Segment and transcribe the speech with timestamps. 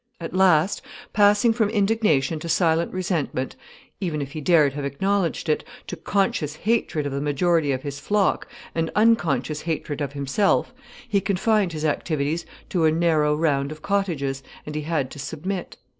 [0.19, 0.81] At last,
[1.13, 3.55] passing from indignation to silent resentment,
[3.99, 7.99] even, if he dared have acknowledged it, to conscious hatred of the majority of his
[7.99, 10.73] flock, and unconscious hatred of himself,
[11.07, 15.77] he confined his activities to a narrow round of cottages, and he had to submit.